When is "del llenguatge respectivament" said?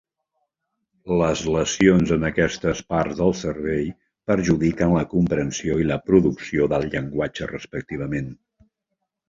6.75-8.37